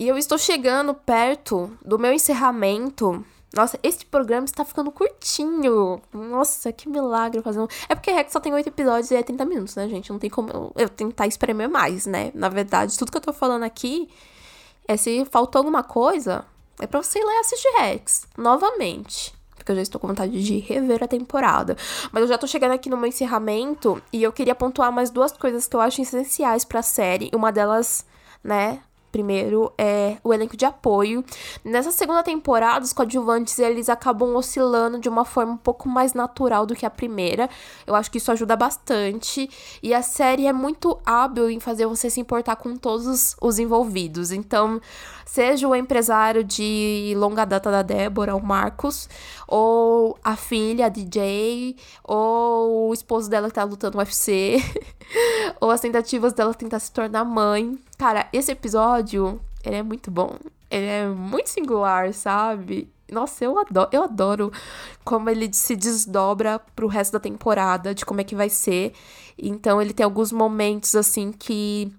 [0.01, 3.23] E eu estou chegando perto do meu encerramento.
[3.53, 6.01] Nossa, este programa está ficando curtinho.
[6.11, 7.67] Nossa, que milagre fazer um.
[7.87, 10.09] É porque Rex só tem 8 episódios e é 30 minutos, né, gente?
[10.09, 12.31] Não tem como eu, eu tentar espremer mais, né?
[12.33, 14.09] Na verdade, tudo que eu tô falando aqui
[14.87, 16.45] é se faltou alguma coisa,
[16.79, 19.35] é pra você ir lá e assistir Rex novamente.
[19.55, 21.77] Porque eu já estou com vontade de rever a temporada.
[22.11, 25.31] Mas eu já tô chegando aqui no meu encerramento e eu queria pontuar mais duas
[25.31, 27.29] coisas que eu acho essenciais pra série.
[27.35, 28.03] Uma delas,
[28.43, 28.81] né,
[29.11, 31.23] Primeiro é o elenco de apoio.
[31.63, 36.65] Nessa segunda temporada, os coadjuvantes eles acabam oscilando de uma forma um pouco mais natural
[36.65, 37.49] do que a primeira.
[37.85, 39.49] Eu acho que isso ajuda bastante.
[39.83, 44.31] E a série é muito hábil em fazer você se importar com todos os envolvidos.
[44.31, 44.79] Então,
[45.25, 49.09] seja o empresário de longa data da Débora, o Marcos,
[49.47, 54.57] ou a filha, a DJ, ou o esposo dela que tá lutando no UFC,
[55.59, 57.77] ou as tentativas dela tentar se tornar mãe.
[58.01, 60.35] Cara, esse episódio, ele é muito bom.
[60.71, 62.91] Ele é muito singular, sabe?
[63.07, 64.51] Nossa, eu adoro, eu adoro
[65.05, 68.93] como ele se desdobra pro resto da temporada, de como é que vai ser.
[69.37, 71.93] Então ele tem alguns momentos assim que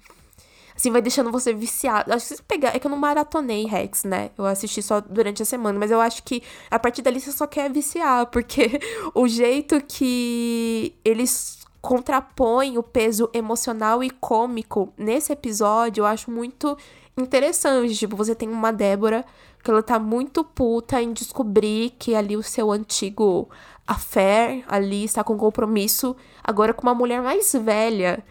[0.74, 2.12] assim, vai deixando você viciado.
[2.12, 2.74] Acho que pegar.
[2.74, 4.30] É que eu não maratonei Rex, né?
[4.36, 7.46] Eu assisti só durante a semana, mas eu acho que a partir dali você só
[7.46, 8.80] quer viciar, porque
[9.14, 16.78] o jeito que eles contrapõem o peso emocional e cômico nesse episódio, eu acho muito
[17.18, 17.96] interessante.
[17.96, 19.24] Tipo, você tem uma Débora
[19.62, 23.50] que ela tá muito puta em descobrir que ali o seu antigo
[23.86, 28.24] affair ali está com compromisso agora com uma mulher mais velha.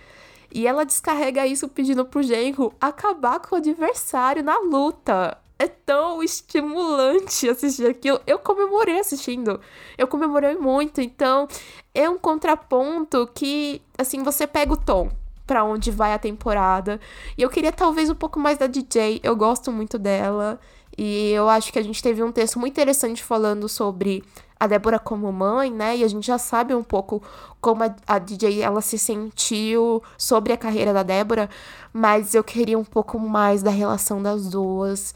[0.53, 5.37] E ela descarrega isso pedindo pro genro acabar com o adversário na luta.
[5.61, 8.19] É tão estimulante assistir aquilo.
[8.25, 9.61] Eu comemorei assistindo.
[9.95, 10.99] Eu comemorei muito.
[11.01, 11.47] Então,
[11.93, 15.11] é um contraponto que, assim, você pega o tom
[15.45, 16.99] para onde vai a temporada.
[17.37, 19.19] E eu queria talvez um pouco mais da DJ.
[19.21, 20.59] Eu gosto muito dela.
[20.97, 24.23] E eu acho que a gente teve um texto muito interessante falando sobre
[24.59, 25.97] a Débora como mãe, né?
[25.97, 27.21] E a gente já sabe um pouco
[27.59, 31.51] como a, a, DJ ela se sentiu sobre a carreira da Débora,
[31.93, 35.13] mas eu queria um pouco mais da relação das duas.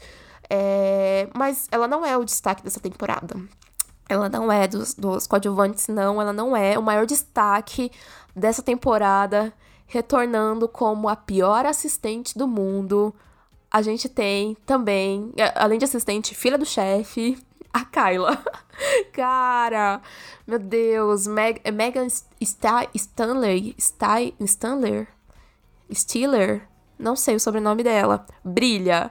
[0.48, 3.36] É, mas ela não é o destaque dessa temporada.
[4.08, 6.20] Ela não é dos, dos coadjuvantes, não.
[6.20, 7.90] Ela não é o maior destaque
[8.34, 9.52] dessa temporada,
[9.86, 13.14] retornando como a pior assistente do mundo.
[13.70, 17.36] A gente tem também, além de assistente, filha do chefe,
[17.72, 18.42] a Kyla.
[19.12, 20.00] Cara,
[20.46, 22.26] meu Deus, Meg, Megan St
[22.94, 25.08] Stanley, St Stanler,
[25.92, 29.10] Stiller, não sei o sobrenome dela, brilha.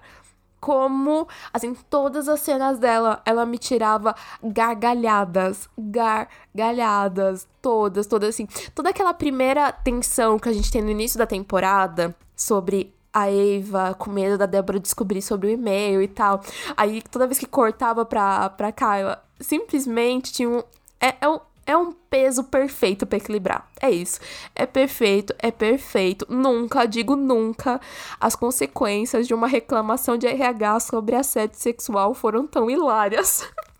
[0.59, 8.47] Como, assim, todas as cenas dela, ela me tirava gargalhadas, gargalhadas, todas, todas assim.
[8.73, 13.93] Toda aquela primeira tensão que a gente tem no início da temporada sobre a Eva
[13.93, 16.41] com medo da Débora descobrir sobre o e-mail e tal.
[16.75, 20.61] Aí toda vez que cortava pra, pra Kyla, simplesmente tinha um.
[20.99, 21.39] É, é um.
[21.65, 23.67] É um peso perfeito para equilibrar.
[23.81, 24.19] É isso.
[24.55, 26.25] É perfeito, é perfeito.
[26.29, 27.81] Nunca, digo nunca,
[28.19, 33.47] as consequências de uma reclamação de RH sobre assédio sexual foram tão hilárias.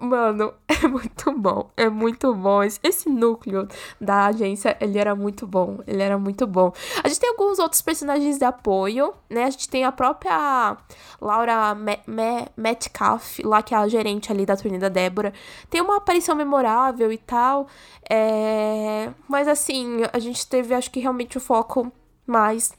[0.00, 2.60] Mano, é muito bom, é muito bom.
[2.82, 3.66] Esse núcleo
[4.00, 6.72] da agência, ele era muito bom, ele era muito bom.
[7.02, 9.44] A gente tem alguns outros personagens de apoio, né?
[9.44, 10.76] A gente tem a própria
[11.20, 11.76] Laura
[12.56, 15.32] Metcalf, lá que é a gerente ali da turnê da Débora.
[15.68, 17.66] Tem uma aparição memorável e tal,
[18.08, 19.10] é...
[19.28, 21.90] mas assim, a gente teve, acho que realmente o foco
[22.26, 22.72] mais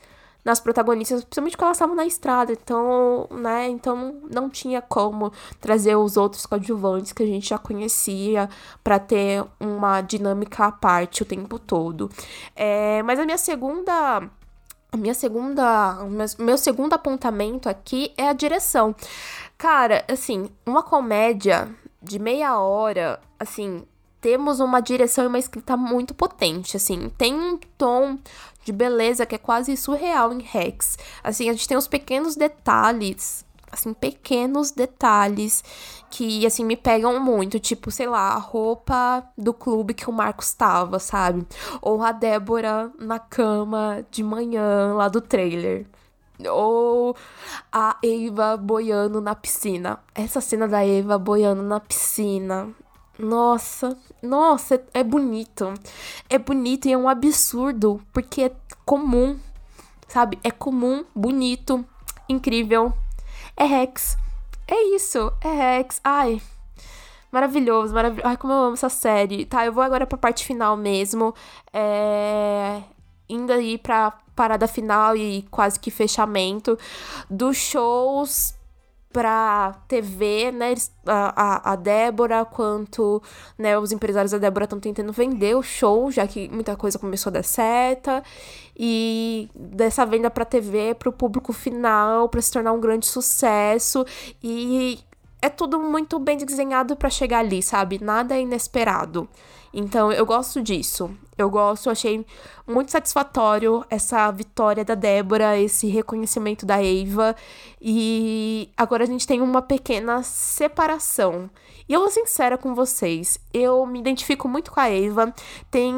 [0.44, 2.52] nas protagonistas, principalmente quando elas estavam na estrada.
[2.52, 8.50] Então, né, então não tinha como trazer os outros coadjuvantes que a gente já conhecia
[8.84, 12.10] para ter uma dinâmica à parte o tempo todo.
[12.56, 14.30] É, mas a minha segunda
[14.94, 16.00] a minha segunda,
[16.38, 18.94] meu segundo apontamento aqui é a direção.
[19.58, 21.74] Cara, assim, uma comédia
[22.04, 23.86] de meia hora, assim,
[24.20, 28.18] temos uma direção e uma escrita muito potente, assim, tem um tom
[28.64, 30.98] de beleza que é quase surreal em Rex.
[31.24, 35.64] Assim, a gente tem os pequenos detalhes, assim, pequenos detalhes
[36.10, 37.60] que, assim, me pegam muito.
[37.60, 41.46] Tipo, sei lá, a roupa do clube que o Marcos estava, sabe?
[41.82, 45.88] Ou a Débora na cama de manhã lá do trailer.
[46.50, 47.16] Ou
[47.72, 50.00] a Eva boiando na piscina.
[50.14, 52.70] Essa cena da Eva boiando na piscina.
[53.22, 55.74] Nossa, nossa, é, é bonito.
[56.30, 58.52] É bonito e é um absurdo, porque é
[58.86, 59.40] comum,
[60.08, 60.40] sabe?
[60.44, 61.86] É comum, bonito,
[62.28, 62.94] incrível.
[63.56, 64.18] É Rex.
[64.68, 66.00] É isso, é Rex.
[66.04, 66.42] Ai,
[67.32, 68.28] maravilhoso, maravilhoso.
[68.28, 69.46] Ai, como eu amo essa série.
[69.46, 71.34] Tá, eu vou agora pra parte final mesmo.
[71.74, 72.82] É...
[73.30, 76.78] Indo aí pra parada final e quase que fechamento
[77.30, 78.56] dos shows
[79.12, 80.74] pra TV, né?
[81.06, 83.22] A, a, Débora, quanto
[83.58, 87.30] né, os empresários da Débora estão tentando vender o show, já que muita coisa começou
[87.30, 88.24] a dar certa.
[88.78, 94.06] E dessa venda pra TV, pro público final, para se tornar um grande sucesso.
[94.42, 95.00] E
[95.42, 98.02] é tudo muito bem desenhado para chegar ali, sabe?
[98.02, 99.28] Nada é inesperado.
[99.74, 101.10] Então eu gosto disso.
[101.38, 102.26] Eu gosto, achei
[102.68, 107.36] muito satisfatório essa vitória da Débora, esse reconhecimento da Eva.
[107.82, 111.50] E agora a gente tem uma pequena separação.
[111.88, 115.34] E eu vou sincera com vocês, eu me identifico muito com a Eva.
[115.70, 115.94] Tem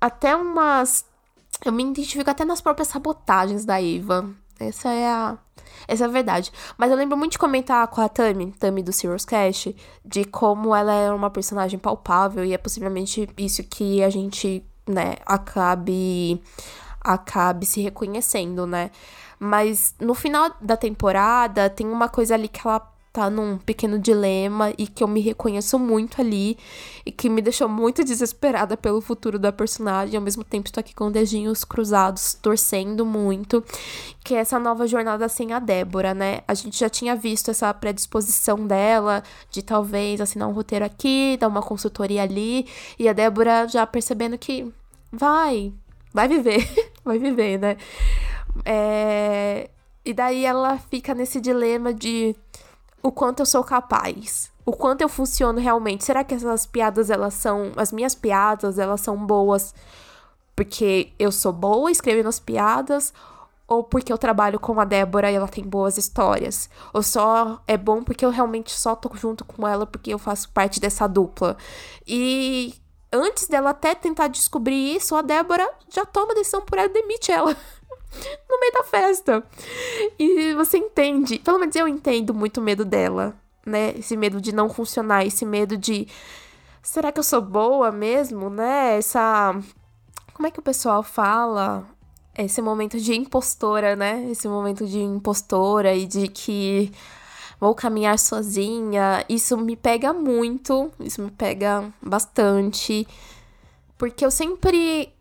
[0.00, 1.04] até umas.
[1.64, 4.30] Eu me identifico até nas próprias sabotagens da Eva.
[4.58, 5.38] Essa é a
[5.86, 6.52] essa é a verdade.
[6.76, 9.68] Mas eu lembro muito de comentar com a Tami, Tami do Serious Cash,
[10.04, 15.16] de como ela é uma personagem palpável e é possivelmente isso que a gente, né,
[15.24, 16.40] acabe
[17.00, 18.90] acabe se reconhecendo, né?
[19.38, 22.80] Mas no final da temporada tem uma coisa ali que ela
[23.16, 26.58] tá num pequeno dilema e que eu me reconheço muito ali
[27.06, 30.16] e que me deixou muito desesperada pelo futuro da personagem.
[30.16, 33.64] Ao mesmo tempo, estou aqui com dedinhos cruzados, torcendo muito.
[34.22, 36.42] Que é essa nova jornada sem a Débora, né?
[36.46, 41.48] A gente já tinha visto essa predisposição dela de talvez assinar um roteiro aqui, dar
[41.48, 42.66] uma consultoria ali,
[42.98, 44.70] e a Débora já percebendo que
[45.10, 45.72] vai,
[46.12, 46.68] vai viver,
[47.02, 47.78] vai viver, né?
[48.62, 49.70] É...
[50.04, 52.36] E daí ela fica nesse dilema de
[53.06, 56.04] o quanto eu sou capaz, o quanto eu funciono realmente.
[56.04, 59.72] Será que essas piadas elas são as minhas piadas, elas são boas
[60.56, 63.12] porque eu sou boa escrevendo as piadas
[63.68, 67.76] ou porque eu trabalho com a Débora e ela tem boas histórias, ou só é
[67.76, 71.56] bom porque eu realmente só tô junto com ela porque eu faço parte dessa dupla.
[72.06, 72.74] E
[73.12, 77.56] antes dela até tentar descobrir isso, a Débora já toma decisão por ela demite ela.
[78.48, 79.44] no meio da festa.
[80.18, 83.94] E você entende, pelo menos eu entendo muito o medo dela, né?
[83.98, 86.08] Esse medo de não funcionar, esse medo de
[86.82, 88.96] será que eu sou boa mesmo, né?
[88.96, 89.54] Essa
[90.32, 91.86] como é que o pessoal fala?
[92.36, 94.26] Esse momento de impostora, né?
[94.30, 96.92] Esse momento de impostora e de que
[97.58, 99.24] vou caminhar sozinha.
[99.28, 103.06] Isso me pega muito, isso me pega bastante.
[103.96, 105.12] Porque eu sempre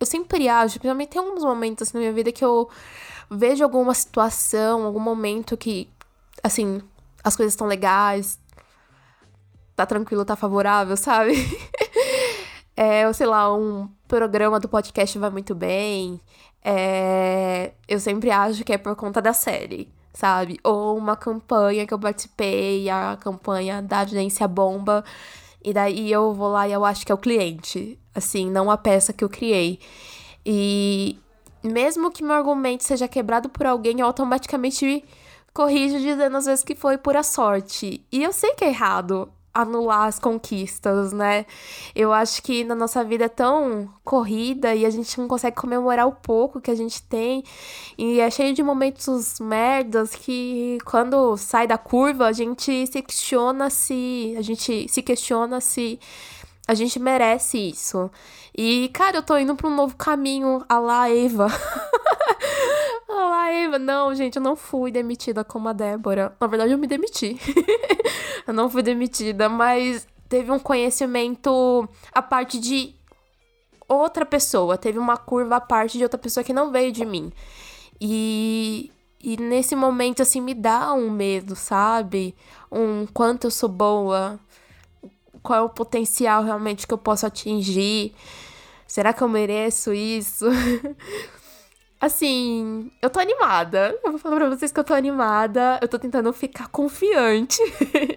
[0.00, 2.68] eu sempre acho, principalmente tem alguns momentos na minha vida que eu
[3.30, 5.88] vejo alguma situação, algum momento que,
[6.42, 6.80] assim,
[7.22, 8.38] as coisas estão legais,
[9.74, 11.34] tá tranquilo, tá favorável, sabe?
[12.76, 16.20] é, ou sei lá, um programa do podcast vai muito bem.
[16.62, 20.58] É, eu sempre acho que é por conta da série, sabe?
[20.64, 25.04] Ou uma campanha que eu participei, a campanha da agência Bomba.
[25.64, 28.78] E daí eu vou lá e eu acho que é o cliente assim, não a
[28.78, 29.78] peça que eu criei.
[30.44, 31.18] E
[31.66, 35.04] mesmo que meu argumento seja quebrado por alguém, eu automaticamente
[35.52, 38.04] corrijo dizendo às vezes que foi pura sorte.
[38.12, 41.46] E eu sei que é errado anular as conquistas, né?
[41.94, 46.06] Eu acho que na nossa vida é tão corrida e a gente não consegue comemorar
[46.06, 47.42] o pouco que a gente tem.
[47.96, 53.70] E é cheio de momentos merdas que quando sai da curva, a gente se questiona
[53.70, 55.98] se a gente se questiona se
[56.66, 58.10] a gente merece isso.
[58.56, 61.46] E, cara, eu tô indo pra um novo caminho, a lá Eva.
[63.08, 63.78] a lá Eva.
[63.78, 66.34] Não, gente, eu não fui demitida como a Débora.
[66.40, 67.38] Na verdade, eu me demiti.
[68.46, 72.94] eu não fui demitida, mas teve um conhecimento a parte de
[73.88, 74.76] outra pessoa.
[74.76, 77.32] Teve uma curva a parte de outra pessoa que não veio de mim.
[78.00, 78.90] E,
[79.22, 82.34] e nesse momento, assim, me dá um medo, sabe?
[82.72, 84.40] Um quanto eu sou boa
[85.46, 88.12] qual é o potencial realmente que eu posso atingir?
[88.84, 90.46] Será que eu mereço isso?
[91.98, 93.98] Assim, eu tô animada.
[94.04, 95.78] Eu vou falar pra vocês que eu tô animada.
[95.80, 97.58] Eu tô tentando ficar confiante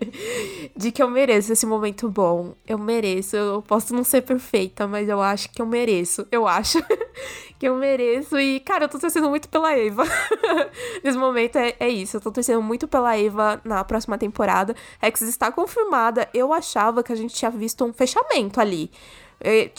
[0.75, 2.53] de que eu mereço esse momento bom.
[2.67, 3.37] Eu mereço.
[3.37, 6.27] Eu posso não ser perfeita, mas eu acho que eu mereço.
[6.29, 6.83] Eu acho
[7.57, 8.37] que eu mereço.
[8.37, 10.03] E, cara, eu tô torcendo muito pela Eva.
[11.01, 12.17] Nesse momento é, é isso.
[12.17, 14.75] Eu tô torcendo muito pela Eva na próxima temporada.
[15.01, 16.27] Rex está confirmada.
[16.33, 18.91] Eu achava que a gente tinha visto um fechamento ali.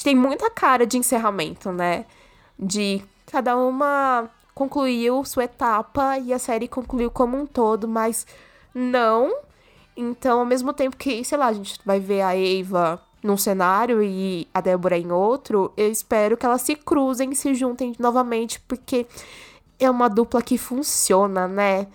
[0.02, 2.06] Tem muita cara de encerramento, né?
[2.58, 8.26] De Cada uma concluiu sua etapa e a série concluiu como um todo, mas
[8.74, 9.34] não.
[9.96, 14.02] Então, ao mesmo tempo que, sei lá, a gente vai ver a Eva num cenário
[14.02, 19.06] e a Débora em outro, eu espero que elas se cruzem, se juntem novamente, porque
[19.78, 21.86] é uma dupla que funciona, né?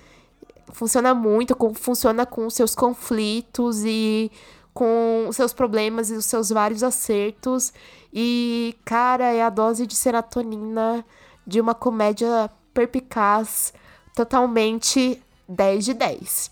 [0.72, 4.32] Funciona muito, com, funciona com seus conflitos e
[4.74, 7.74] com seus problemas e os seus vários acertos.
[8.14, 11.06] E, cara, é a dose de serotonina
[11.46, 13.74] de uma comédia perpicaz,
[14.16, 16.52] totalmente 10 de 10.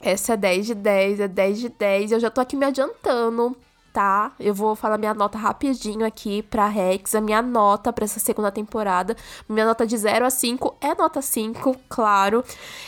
[0.00, 2.12] Essa é 10 de 10, é 10 de 10.
[2.12, 3.56] Eu já tô aqui me adiantando
[3.92, 4.32] tá?
[4.40, 8.50] Eu vou falar minha nota rapidinho aqui pra Rex, a minha nota para essa segunda
[8.50, 9.14] temporada.
[9.48, 12.42] Minha nota de 0 a 5 é nota 5, claro.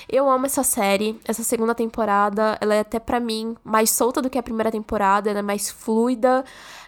[0.09, 1.21] Eu amo essa série.
[1.27, 5.29] Essa segunda temporada, ela é até para mim mais solta do que a primeira temporada,
[5.29, 6.45] ela é mais fluida.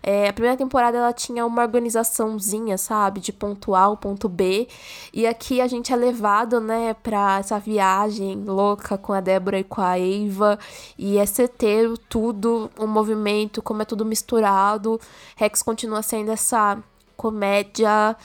[0.08, 4.68] É, a primeira temporada ela tinha uma organizaçãozinha, sabe, de ponto A ao ponto B.
[5.12, 9.64] E aqui a gente é levado, né, pra essa viagem louca com a Débora e
[9.64, 10.60] com a Eva.
[10.96, 15.00] E é certeiro tudo, o um movimento, como é tudo misturado.
[15.34, 16.78] Rex continua sendo essa
[17.16, 18.16] comédia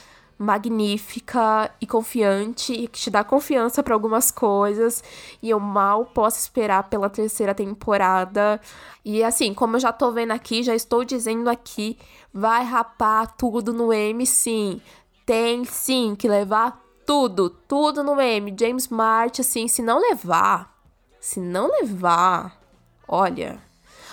[0.42, 5.02] magnífica e confiante e que te dá confiança para algumas coisas
[5.40, 8.60] e eu mal posso esperar pela terceira temporada.
[9.04, 11.96] E assim, como eu já tô vendo aqui, já estou dizendo aqui,
[12.34, 14.80] vai rapar tudo no M sim.
[15.24, 18.52] Tem sim que levar tudo, tudo no M.
[18.58, 20.76] James Martin assim, se não levar,
[21.20, 22.60] Se não levar,
[23.06, 23.60] olha,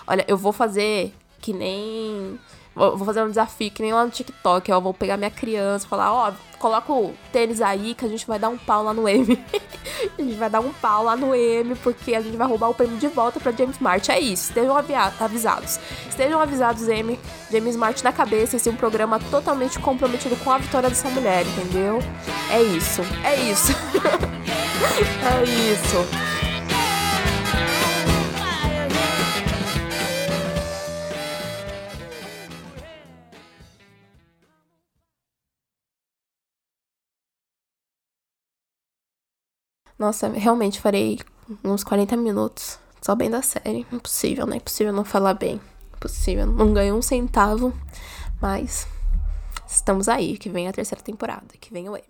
[0.05, 1.11] olha, eu vou fazer
[1.41, 2.39] que nem
[2.79, 4.71] Vou fazer um desafio que nem lá no TikTok.
[4.71, 8.25] Eu vou pegar minha criança e falar: Ó, coloca o tênis aí que a gente
[8.25, 9.37] vai dar um pau lá no M.
[10.17, 12.73] a gente vai dar um pau lá no M porque a gente vai roubar o
[12.73, 14.09] prêmio de volta pra James Smart.
[14.09, 15.79] É isso, estejam avisados.
[16.07, 17.19] Estejam avisados, M.
[17.51, 18.55] James Smart na cabeça.
[18.55, 21.99] Esse é um programa totalmente comprometido com a vitória dessa mulher, entendeu?
[22.49, 23.73] É isso, é isso.
[25.25, 26.48] é isso.
[39.99, 41.19] Nossa, realmente farei
[41.61, 43.85] uns 40 minutos só bem da série.
[43.91, 44.55] Impossível, né?
[44.55, 45.59] Impossível não falar bem.
[45.93, 46.45] Impossível.
[46.45, 47.73] Não ganho um centavo,
[48.41, 48.87] mas
[49.67, 52.03] estamos aí, que vem a terceira temporada, que vem o M.